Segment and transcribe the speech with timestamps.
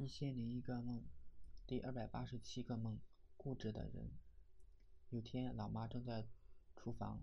[0.00, 1.04] 一千零一个梦，
[1.66, 2.98] 第二百八十七个梦。
[3.36, 4.10] 固执的人。
[5.10, 6.26] 有天，老妈正在
[6.74, 7.22] 厨房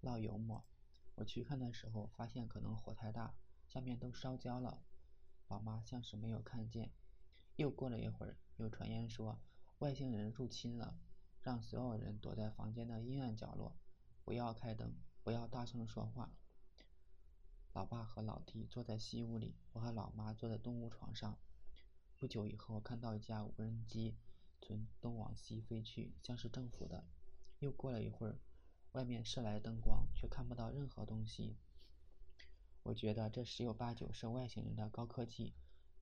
[0.00, 0.64] 烙油馍，
[1.16, 3.34] 我去看的时候，发现可能火太大，
[3.68, 4.82] 下面都烧焦了。
[5.48, 6.90] 老妈像是没有看见。
[7.56, 9.38] 又过了一会儿，有传言说
[9.80, 10.98] 外星人入侵了，
[11.42, 13.76] 让所有人躲在房间的阴暗角落，
[14.24, 16.32] 不要开灯，不要大声说话。
[17.74, 21.38] 老爸和老弟坐在西屋里，我和老妈坐在东屋床上。
[22.20, 24.14] 不久以后，看到一架无人机
[24.60, 27.02] 从东往西飞去，像是政府的。
[27.60, 28.38] 又过了一会儿，
[28.92, 31.56] 外面射来灯光，却看不到任何东西。
[32.82, 35.54] 我觉得这十有八九是外星人的高科技。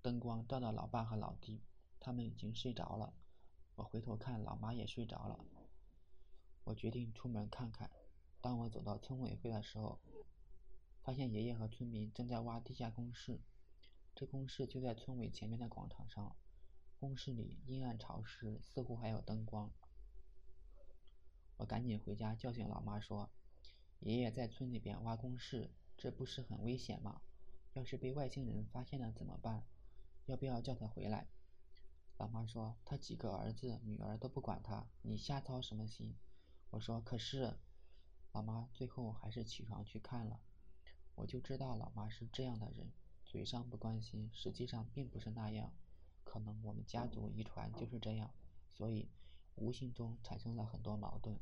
[0.03, 1.63] 灯光照到老爸和老弟，
[2.01, 3.15] 他们已经睡着了。
[3.77, 5.45] 我回头看，老妈也睡着了。
[6.65, 7.89] 我决定出门看看。
[8.41, 10.01] 当我走到村委会的时候，
[11.05, 13.41] 发现爷爷和村民正在挖地下工事，
[14.19, 16.35] 这公事就在村委前面的广场上。
[16.99, 19.71] 公事里阴暗潮湿，似乎还有灯光。
[21.57, 23.31] 我赶紧回家叫醒老妈说
[24.03, 27.21] ：“爷爷在村里边挖公事，这不是很危险吗？
[27.75, 29.65] 要是被外星人发现了怎么办？
[30.27, 31.29] 要不要叫他回来？”
[32.19, 36.17] 老妈说：“他几个儿子女儿都不管他，你瞎操什么心？”
[36.71, 37.57] 我说：“可是……”
[38.35, 40.41] 老妈最后还是起床去看了。
[41.15, 42.93] 我就知道老妈是这样的人，
[43.29, 45.71] 嘴上不关心，实际上并不是那样。
[46.25, 48.31] 可能我们家族遗传就是这样，
[48.71, 49.09] 所以
[49.55, 51.39] 无形中产生了很多矛盾。